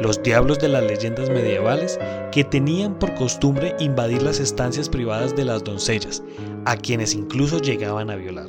Los 0.00 0.22
diablos 0.22 0.60
de 0.60 0.68
las 0.68 0.84
leyendas 0.84 1.28
medievales 1.28 1.98
que 2.30 2.44
tenían 2.44 3.00
por 3.00 3.16
costumbre 3.16 3.74
invadir 3.80 4.22
las 4.22 4.38
estancias 4.38 4.88
privadas 4.88 5.34
de 5.34 5.44
las 5.44 5.64
doncellas, 5.64 6.22
a 6.66 6.76
quienes 6.76 7.14
incluso 7.14 7.58
llegaban 7.58 8.10
a 8.10 8.14
violar. 8.14 8.46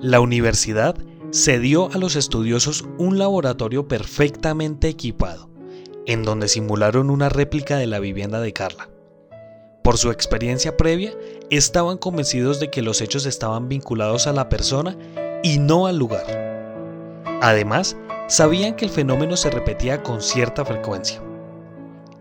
La 0.00 0.20
universidad 0.20 0.94
cedió 1.32 1.90
a 1.92 1.98
los 1.98 2.16
estudiosos 2.16 2.84
un 2.98 3.18
laboratorio 3.18 3.86
perfectamente 3.86 4.88
equipado, 4.88 5.48
en 6.06 6.22
donde 6.22 6.48
simularon 6.48 7.10
una 7.10 7.28
réplica 7.28 7.76
de 7.76 7.86
la 7.86 8.00
vivienda 8.00 8.40
de 8.40 8.52
Carla. 8.52 8.88
Por 9.82 9.96
su 9.96 10.10
experiencia 10.10 10.76
previa, 10.76 11.12
estaban 11.50 11.98
convencidos 11.98 12.60
de 12.60 12.70
que 12.70 12.82
los 12.82 13.00
hechos 13.00 13.26
estaban 13.26 13.68
vinculados 13.68 14.26
a 14.26 14.32
la 14.32 14.48
persona 14.48 14.96
y 15.42 15.58
no 15.58 15.86
al 15.86 15.96
lugar. 15.96 16.26
Además, 17.40 17.96
sabían 18.28 18.76
que 18.76 18.84
el 18.84 18.90
fenómeno 18.90 19.36
se 19.36 19.50
repetía 19.50 20.02
con 20.02 20.20
cierta 20.20 20.64
frecuencia. 20.64 21.22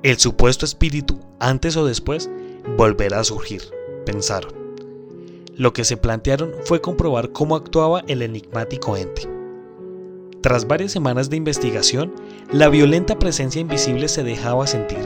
El 0.01 0.17
supuesto 0.17 0.65
espíritu, 0.65 1.19
antes 1.39 1.75
o 1.75 1.85
después, 1.85 2.29
volverá 2.77 3.19
a 3.19 3.23
surgir, 3.25 3.61
pensaron. 4.05 4.58
Lo 5.59 5.73
que 5.73 5.83
se 5.83 5.97
plantearon 5.97 6.53
fue 6.63 6.79
comprobar 6.79 7.33
cómo 7.33 7.57
actuaba 7.57 8.05
el 8.07 8.21
enigmático 8.21 8.95
ente. 8.95 9.29
Tras 10.41 10.65
varias 10.65 10.93
semanas 10.93 11.29
de 11.29 11.35
investigación, 11.35 12.15
la 12.49 12.69
violenta 12.69 13.19
presencia 13.19 13.59
invisible 13.59 14.07
se 14.07 14.23
dejaba 14.23 14.67
sentir. 14.67 14.99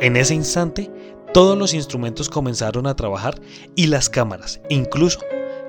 En 0.00 0.16
ese 0.16 0.34
instante, 0.34 0.90
todos 1.34 1.58
los 1.58 1.74
instrumentos 1.74 2.30
comenzaron 2.30 2.86
a 2.86 2.96
trabajar 2.96 3.42
y 3.74 3.88
las 3.88 4.08
cámaras, 4.08 4.62
incluso, 4.70 5.20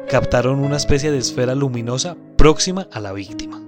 captaron 0.08 0.60
una 0.60 0.77
especie 0.77 1.12
de 1.12 1.18
esfera 1.18 1.53
luminosa 1.53 2.15
próxima 2.38 2.88
a 2.94 3.01
la 3.01 3.12
víctima. 3.12 3.62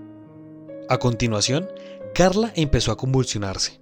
A 0.87 0.97
continuación, 0.97 1.67
Carla 2.15 2.53
empezó 2.55 2.93
a 2.93 2.97
convulsionarse. 2.97 3.81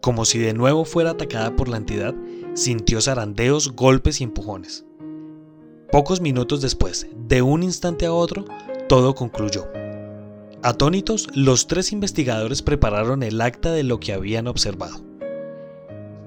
Como 0.00 0.24
si 0.24 0.38
de 0.38 0.54
nuevo 0.54 0.86
fuera 0.86 1.10
atacada 1.10 1.54
por 1.54 1.68
la 1.68 1.76
entidad, 1.76 2.14
sintió 2.54 2.98
zarandeos, 3.02 3.72
golpes 3.72 4.22
y 4.22 4.24
empujones. 4.24 4.86
Pocos 5.92 6.22
minutos 6.22 6.62
después, 6.62 7.06
de 7.28 7.42
un 7.42 7.62
instante 7.62 8.06
a 8.06 8.14
otro, 8.14 8.46
todo 8.88 9.14
concluyó. 9.14 9.68
Atónitos, 10.62 11.28
los 11.34 11.66
tres 11.66 11.92
investigadores 11.92 12.62
prepararon 12.62 13.22
el 13.22 13.38
acta 13.42 13.72
de 13.72 13.82
lo 13.82 14.00
que 14.00 14.14
habían 14.14 14.46
observado. 14.46 15.04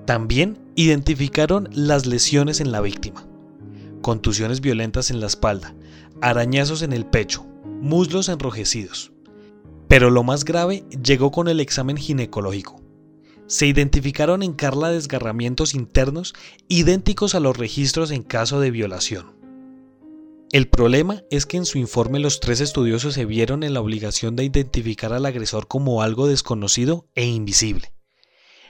También 0.05 0.59
identificaron 0.75 1.67
las 1.71 2.05
lesiones 2.05 2.61
en 2.61 2.71
la 2.71 2.79
víctima. 2.79 3.25
Contusiones 4.03 4.61
violentas 4.61 5.09
en 5.09 5.19
la 5.19 5.25
espalda, 5.25 5.73
arañazos 6.21 6.83
en 6.83 6.93
el 6.93 7.07
pecho, 7.07 7.43
muslos 7.81 8.29
enrojecidos. 8.29 9.13
Pero 9.87 10.11
lo 10.11 10.21
más 10.21 10.45
grave 10.45 10.83
llegó 11.03 11.31
con 11.31 11.47
el 11.47 11.59
examen 11.59 11.97
ginecológico. 11.97 12.83
Se 13.47 13.65
identificaron 13.65 14.43
en 14.43 14.53
Carla 14.53 14.91
desgarramientos 14.91 15.73
internos 15.73 16.35
idénticos 16.67 17.33
a 17.33 17.39
los 17.39 17.57
registros 17.57 18.11
en 18.11 18.21
caso 18.21 18.59
de 18.59 18.69
violación. 18.69 19.34
El 20.55 20.69
problema 20.69 21.21
es 21.29 21.45
que 21.45 21.57
en 21.57 21.65
su 21.65 21.79
informe 21.79 22.17
los 22.17 22.39
tres 22.39 22.61
estudiosos 22.61 23.15
se 23.15 23.25
vieron 23.25 23.61
en 23.61 23.73
la 23.73 23.81
obligación 23.81 24.37
de 24.37 24.45
identificar 24.45 25.11
al 25.11 25.25
agresor 25.25 25.67
como 25.67 26.01
algo 26.01 26.27
desconocido 26.27 27.09
e 27.13 27.25
invisible. 27.25 27.91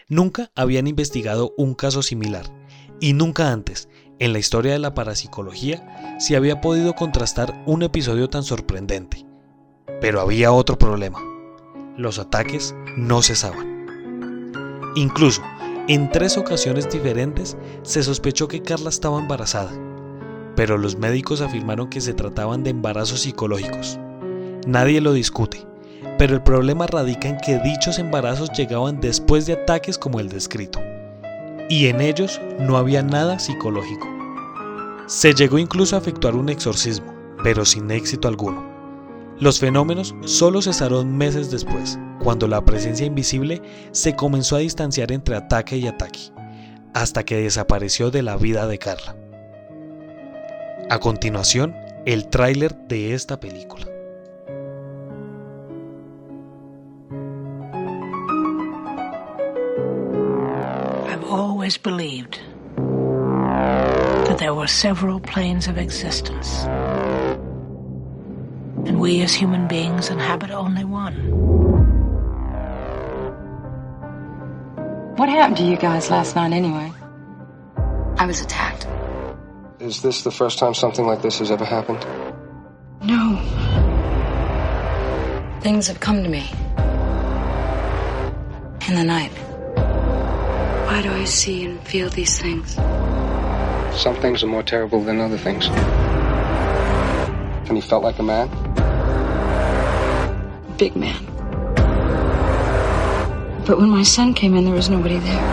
Nunca 0.10 0.52
habían 0.56 0.88
investigado 0.88 1.54
un 1.58 1.76
caso 1.76 2.02
similar 2.02 2.52
y 3.00 3.14
nunca 3.14 3.52
antes, 3.52 3.88
en 4.18 4.34
la 4.34 4.40
historia 4.40 4.74
de 4.74 4.80
la 4.80 4.96
parapsicología, 4.96 6.18
se 6.20 6.36
había 6.36 6.60
podido 6.60 6.94
contrastar 6.94 7.64
un 7.68 7.84
episodio 7.84 8.32
tan 8.32 8.42
sorprendente. 8.42 9.24
Pero 10.02 10.22
había 10.22 10.52
otro 10.54 10.80
problema. 10.80 11.20
Los 12.00 12.18
ataques 12.18 12.74
no 12.98 13.22
cesaban. 13.22 13.86
Incluso, 14.96 15.44
en 15.88 16.10
tres 16.10 16.36
ocasiones 16.36 16.90
diferentes, 16.90 17.56
se 17.84 18.02
sospechó 18.02 18.48
que 18.48 18.64
Carla 18.64 18.90
estaba 18.90 19.20
embarazada, 19.20 19.72
pero 20.56 20.78
los 20.78 20.98
médicos 20.98 21.42
afirmaron 21.42 21.90
que 21.90 22.02
se 22.02 22.14
trataban 22.14 22.64
de 22.64 22.72
embarazos 22.72 23.22
psicológicos. 23.22 24.00
Nadie 24.68 25.02
lo 25.02 25.14
discute, 25.14 25.66
pero 26.18 26.34
el 26.34 26.42
problema 26.42 26.88
radica 26.88 27.28
en 27.28 27.38
que 27.38 27.60
dichos 27.60 28.00
embarazos 28.00 28.52
llegaban 28.52 29.02
después 29.02 29.46
de 29.46 29.54
ataques 29.54 29.98
como 29.98 30.20
el 30.20 30.30
descrito, 30.30 30.80
y 31.70 31.88
en 31.88 32.02
ellos 32.02 32.40
no 32.60 32.78
había 32.78 33.04
nada 33.04 33.40
psicológico. 33.40 34.08
Se 35.08 35.34
llegó 35.34 35.60
incluso 35.60 35.96
a 35.96 36.00
efectuar 36.00 36.36
un 36.36 36.50
exorcismo, 36.50 37.14
pero 37.44 37.66
sin 37.66 37.92
éxito 37.92 38.28
alguno. 38.28 38.76
Los 39.40 39.60
fenómenos 39.60 40.16
solo 40.24 40.62
cesaron 40.62 41.16
meses 41.18 41.52
después, 41.52 42.00
cuando 42.24 42.48
la 42.48 42.64
presencia 42.64 43.06
invisible 43.06 43.62
se 43.92 44.16
comenzó 44.16 44.56
a 44.56 44.60
distanciar 44.60 45.12
entre 45.12 45.36
ataque 45.36 45.78
y 45.78 45.88
ataque, 45.88 46.32
hasta 46.94 47.24
que 47.26 47.42
desapareció 47.42 48.10
de 48.10 48.24
la 48.24 48.38
vida 48.38 48.66
de 48.66 48.80
Carla. 48.80 49.16
A 50.88 51.00
continuación, 51.00 51.76
el 52.06 52.30
tráiler 52.30 52.76
de 52.88 53.16
esta 53.16 53.40
película. 53.40 53.88
I've 61.10 61.24
always 61.24 61.78
believed 61.80 62.40
that 64.28 64.38
there 64.38 64.54
were 64.54 64.68
several 64.68 65.20
planes 65.20 65.68
of 65.68 65.80
existence. 65.80 66.64
And 68.86 69.00
we 69.00 69.24
as 69.24 69.34
human 69.34 69.68
beings 69.68 70.12
inhabit 70.12 70.52
only 70.52 70.86
one. 70.86 71.16
What 75.18 75.30
happened 75.30 75.58
to 75.58 75.64
you 75.64 75.78
guys 75.78 76.12
last 76.12 76.36
night 76.36 76.54
anyway? 76.54 76.94
I 78.18 78.28
was 78.28 78.40
attacked. 78.40 78.86
Is 79.86 80.02
this 80.02 80.24
the 80.24 80.32
first 80.32 80.58
time 80.58 80.74
something 80.74 81.06
like 81.06 81.22
this 81.22 81.38
has 81.38 81.52
ever 81.52 81.64
happened? 81.64 82.04
No. 83.04 83.38
Things 85.62 85.86
have 85.86 86.00
come 86.00 86.24
to 86.24 86.30
me. 86.30 86.50
In 88.90 88.96
the 88.96 89.04
night. 89.04 89.30
Why 90.88 91.04
do 91.04 91.12
I 91.12 91.24
see 91.26 91.66
and 91.66 91.80
feel 91.88 92.10
these 92.10 92.40
things? 92.42 92.74
Some 93.94 94.16
things 94.22 94.42
are 94.42 94.48
more 94.48 94.64
terrible 94.64 95.04
than 95.04 95.22
other 95.22 95.38
things. 95.38 95.68
And 97.68 97.78
he 97.78 97.82
felt 97.82 98.02
like 98.02 98.18
a 98.18 98.24
man? 98.24 98.50
Big 100.78 100.96
man. 100.96 101.24
But 103.68 103.78
when 103.78 103.92
my 103.92 104.02
son 104.02 104.34
came 104.34 104.56
in, 104.56 104.66
there 104.66 104.74
was 104.74 104.90
nobody 104.90 105.20
there. 105.20 105.46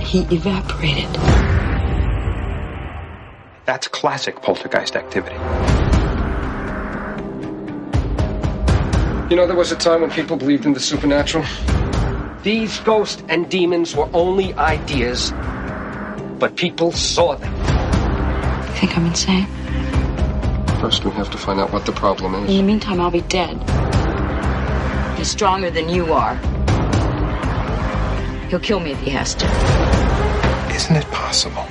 He 0.00 0.22
evaporated. 0.34 1.55
That's 3.66 3.88
classic 3.88 4.42
poltergeist 4.42 4.94
activity. 4.94 5.34
You 9.28 9.34
know, 9.34 9.48
there 9.48 9.56
was 9.56 9.72
a 9.72 9.76
time 9.76 10.02
when 10.02 10.10
people 10.12 10.36
believed 10.36 10.66
in 10.66 10.72
the 10.72 10.78
supernatural. 10.78 11.44
These 12.44 12.78
ghosts 12.80 13.24
and 13.28 13.50
demons 13.50 13.96
were 13.96 14.08
only 14.12 14.54
ideas, 14.54 15.32
but 16.38 16.54
people 16.54 16.92
saw 16.92 17.34
them. 17.34 17.52
You 17.52 18.74
think 18.74 18.96
I'm 18.96 19.06
insane? 19.06 19.46
First, 20.80 21.04
we 21.04 21.10
have 21.10 21.28
to 21.32 21.38
find 21.38 21.58
out 21.58 21.72
what 21.72 21.86
the 21.86 21.92
problem 21.92 22.36
is. 22.36 22.50
In 22.50 22.58
the 22.58 22.62
meantime, 22.62 23.00
I'll 23.00 23.10
be 23.10 23.22
dead. 23.22 23.58
He's 25.18 25.28
stronger 25.28 25.70
than 25.70 25.88
you 25.88 26.12
are. 26.12 26.36
He'll 28.48 28.60
kill 28.60 28.78
me 28.78 28.92
if 28.92 29.00
he 29.00 29.10
has 29.10 29.34
to. 29.34 29.46
Isn't 30.72 30.94
it 30.94 31.06
possible 31.06 31.66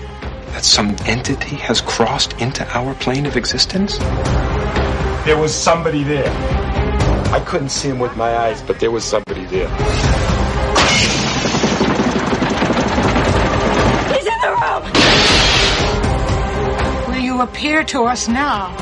that 0.56 0.64
some 0.64 0.96
entity 1.06 1.58
has 1.58 1.82
crossed 1.82 2.32
into 2.40 2.66
our 2.78 2.96
plane 2.96 3.26
of 3.26 3.36
existence? 3.36 3.98
There 5.26 5.38
was 5.38 5.54
somebody 5.54 6.02
there. 6.04 6.32
I 7.34 7.42
couldn't 7.46 7.72
see 7.72 7.90
him 7.90 8.00
with 8.00 8.16
my 8.16 8.38
eyes, 8.38 8.62
but 8.62 8.80
there 8.80 8.90
was 8.90 9.04
somebody 9.04 9.44
there. 9.48 9.68
He's 14.14 14.28
in 14.34 14.40
the 14.46 14.54
room! 14.62 14.84
Will 17.10 17.22
you 17.22 17.42
appear 17.42 17.84
to 17.84 18.06
us 18.06 18.30
now? 18.30 18.74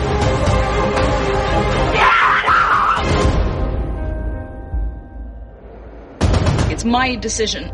It's 6.71 6.85
my 6.85 7.15
decision 7.15 7.69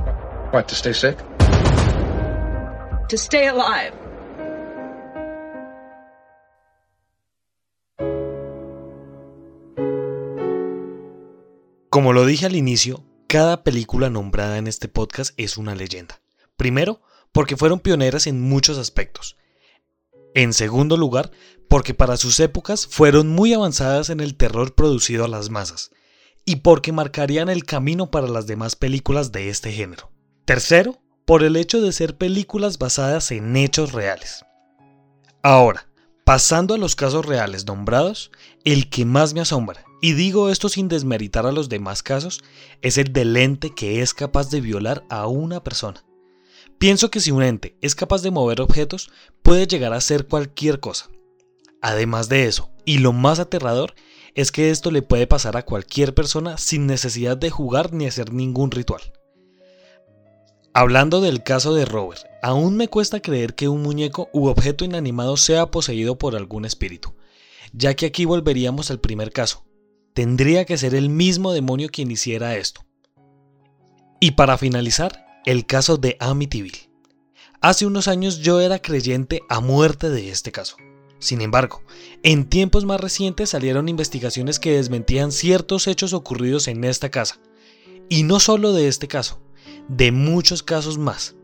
What, 0.52 0.70
to 0.70 0.76
stay 0.76 0.94
sick? 0.94 1.18
To 3.10 3.18
stay 3.18 3.48
alive. 3.48 3.94
Como 11.90 12.14
lo 12.14 12.26
dije 12.26 12.46
al 12.46 12.56
inicio, 12.56 13.04
cada 13.28 13.64
película 13.64 14.12
nombrada 14.12 14.58
en 14.58 14.68
este 14.68 14.88
podcast 14.88 15.34
es 15.38 15.58
una 15.58 15.74
leyenda. 15.74 16.22
Primero, 16.56 17.02
porque 17.32 17.58
fueron 17.58 17.80
pioneras 17.80 18.28
en 18.28 18.40
muchos 18.40 18.78
aspectos. 18.78 19.38
En 20.36 20.54
segundo 20.54 20.98
lugar, 20.98 21.32
porque 21.68 21.96
para 21.96 22.16
sus 22.16 22.40
épocas 22.40 22.86
fueron 22.86 23.30
muy 23.30 23.54
avanzadas 23.54 24.12
en 24.12 24.20
el 24.20 24.36
terror 24.36 24.76
producido 24.76 25.26
a 25.26 25.28
las 25.28 25.50
masas, 25.50 25.90
y 26.46 26.58
porque 26.58 26.92
marcarían 26.92 27.50
el 27.50 27.66
camino 27.66 28.12
para 28.12 28.28
las 28.28 28.46
demás 28.46 28.76
películas 28.76 29.32
de 29.32 29.50
este 29.50 29.72
género. 29.72 30.12
Tercero, 30.46 31.02
por 31.30 31.44
el 31.44 31.58
hecho 31.58 31.80
de 31.80 31.92
ser 31.92 32.18
películas 32.18 32.80
basadas 32.80 33.30
en 33.30 33.56
hechos 33.56 33.92
reales. 33.92 34.46
Ahora, 35.44 35.88
pasando 36.24 36.74
a 36.74 36.80
los 36.80 36.96
casos 36.96 37.24
reales 37.24 37.68
nombrados, 37.68 38.32
el 38.64 38.90
que 38.90 39.06
más 39.06 39.36
me 39.36 39.42
asombra, 39.42 39.86
y 40.02 40.14
digo 40.14 40.50
esto 40.50 40.70
sin 40.70 40.88
desmeritar 40.88 41.46
a 41.46 41.52
los 41.52 41.70
demás 41.70 42.02
casos, 42.02 42.42
es 42.82 42.98
el 42.98 43.14
del 43.14 43.38
ente 43.38 43.76
que 43.76 44.02
es 44.02 44.16
capaz 44.16 44.50
de 44.50 44.60
violar 44.60 45.06
a 45.08 45.28
una 45.28 45.64
persona. 45.64 46.04
Pienso 46.80 47.12
que 47.12 47.20
si 47.20 47.30
un 47.30 47.44
ente 47.44 47.78
es 47.80 47.94
capaz 47.94 48.24
de 48.24 48.32
mover 48.32 48.60
objetos, 48.60 49.12
puede 49.44 49.68
llegar 49.68 49.94
a 49.94 49.98
hacer 49.98 50.26
cualquier 50.26 50.80
cosa. 50.80 51.10
Además 51.80 52.28
de 52.30 52.48
eso, 52.48 52.72
y 52.86 52.98
lo 52.98 53.14
más 53.14 53.38
aterrador, 53.38 53.94
es 54.34 54.52
que 54.52 54.72
esto 54.72 54.90
le 54.90 55.04
puede 55.04 55.28
pasar 55.28 55.58
a 55.58 55.64
cualquier 55.64 56.16
persona 56.16 56.58
sin 56.58 56.88
necesidad 56.88 57.38
de 57.38 57.52
jugar 57.52 57.94
ni 57.94 58.08
hacer 58.08 58.34
ningún 58.34 58.72
ritual. 58.72 59.14
Hablando 60.74 61.20
del 61.20 61.42
caso 61.42 61.74
de 61.74 61.86
Robert, 61.86 62.22
aún 62.44 62.78
me 62.78 62.88
cuesta 62.88 63.22
creer 63.22 63.56
que 63.56 63.68
un 63.68 63.82
muñeco 63.82 64.30
u 64.34 64.48
objeto 64.48 64.86
inanimado 64.86 65.36
sea 65.36 65.72
poseído 65.72 66.18
por 66.20 66.36
algún 66.36 66.64
espíritu, 66.64 67.14
ya 67.74 67.96
que 67.96 68.06
aquí 68.06 68.26
volveríamos 68.26 68.92
al 68.92 69.00
primer 69.00 69.32
caso. 69.32 69.66
Tendría 70.14 70.66
que 70.66 70.78
ser 70.78 70.94
el 70.94 71.10
mismo 71.10 71.54
demonio 71.54 71.90
quien 71.90 72.12
hiciera 72.12 72.56
esto. 72.56 72.86
Y 74.20 74.32
para 74.32 74.58
finalizar, 74.58 75.26
el 75.46 75.66
caso 75.66 75.98
de 75.98 76.18
Amityville. 76.20 76.90
Hace 77.62 77.86
unos 77.86 78.08
años 78.08 78.40
yo 78.40 78.62
era 78.62 78.80
creyente 78.80 79.42
a 79.50 79.62
muerte 79.62 80.10
de 80.10 80.30
este 80.30 80.52
caso. 80.52 80.78
Sin 81.18 81.42
embargo, 81.42 81.82
en 82.24 82.46
tiempos 82.46 82.86
más 82.86 83.02
recientes 83.02 83.50
salieron 83.50 83.90
investigaciones 83.90 84.60
que 84.60 84.74
desmentían 84.74 85.32
ciertos 85.32 85.88
hechos 85.88 86.14
ocurridos 86.14 86.68
en 86.68 86.84
esta 86.84 87.10
casa. 87.10 87.40
Y 88.08 88.24
no 88.24 88.40
solo 88.40 88.72
de 88.72 88.88
este 88.88 89.08
caso, 89.08 89.42
de 89.90 90.12
muchos 90.14 90.64
casos 90.64 90.98
más. 90.98 91.36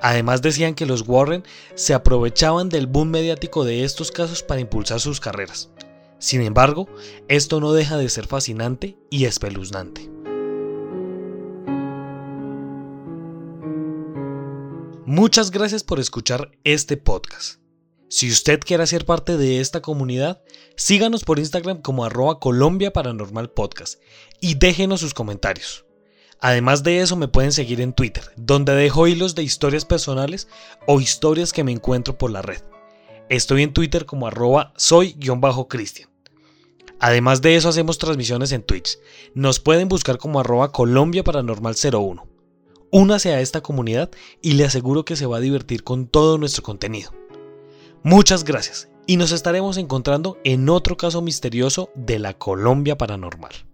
Además 0.00 0.42
decían 0.42 0.74
que 0.74 0.86
los 0.86 1.06
Warren 1.06 1.44
se 1.74 1.94
aprovechaban 1.94 2.68
del 2.68 2.86
boom 2.86 3.10
mediático 3.10 3.64
de 3.64 3.84
estos 3.84 4.10
casos 4.10 4.42
para 4.42 4.60
impulsar 4.60 4.98
sus 4.98 5.20
carreras. 5.20 5.70
Sin 6.18 6.40
embargo, 6.42 6.88
esto 7.28 7.60
no 7.60 7.72
deja 7.72 7.96
de 7.96 8.08
ser 8.08 8.26
fascinante 8.26 8.98
y 9.10 9.26
espeluznante. 9.26 10.10
Muchas 15.06 15.50
gracias 15.50 15.82
por 15.82 15.98
escuchar 15.98 16.52
este 16.64 16.96
podcast. 16.96 17.58
Si 18.08 18.30
usted 18.30 18.60
quiere 18.60 18.86
ser 18.86 19.04
parte 19.04 19.36
de 19.36 19.60
esta 19.60 19.82
comunidad, 19.82 20.42
síganos 20.76 21.24
por 21.24 21.38
Instagram 21.38 21.80
como 21.80 22.04
arroba 22.04 22.38
Paranormal 22.38 23.50
Podcast 23.50 24.00
y 24.40 24.54
déjenos 24.54 25.00
sus 25.00 25.14
comentarios. 25.14 25.84
Además 26.40 26.82
de 26.82 27.00
eso 27.00 27.16
me 27.16 27.28
pueden 27.28 27.52
seguir 27.52 27.80
en 27.80 27.92
Twitter, 27.92 28.24
donde 28.36 28.74
dejo 28.74 29.06
hilos 29.06 29.34
de 29.34 29.42
historias 29.42 29.84
personales 29.84 30.48
o 30.86 31.00
historias 31.00 31.52
que 31.52 31.64
me 31.64 31.72
encuentro 31.72 32.16
por 32.16 32.30
la 32.30 32.40
red. 32.40 32.62
Estoy 33.28 33.62
en 33.62 33.72
Twitter 33.72 34.06
como 34.06 34.26
arroba 34.26 34.72
soy-cristian. 34.76 36.08
Además 36.98 37.42
de 37.42 37.56
eso 37.56 37.68
hacemos 37.68 37.98
transmisiones 37.98 38.52
en 38.52 38.62
Twitch. 38.62 38.98
Nos 39.34 39.60
pueden 39.60 39.88
buscar 39.88 40.18
como 40.18 40.40
arroba 40.40 40.72
Colombia 40.72 41.24
Paranormal 41.24 41.74
01. 41.74 42.26
Únase 42.90 43.32
a 43.32 43.40
esta 43.40 43.60
comunidad 43.60 44.10
y 44.42 44.54
le 44.54 44.64
aseguro 44.64 45.04
que 45.04 45.16
se 45.16 45.26
va 45.26 45.36
a 45.36 45.40
divertir 45.40 45.84
con 45.84 46.08
todo 46.08 46.38
nuestro 46.38 46.62
contenido. 46.62 47.12
Muchas 48.02 48.44
gracias 48.44 48.88
y 49.06 49.16
nos 49.16 49.32
estaremos 49.32 49.76
encontrando 49.76 50.38
en 50.44 50.68
otro 50.68 50.96
caso 50.96 51.22
misterioso 51.22 51.90
de 51.94 52.18
la 52.18 52.34
Colombia 52.34 52.98
Paranormal. 52.98 53.69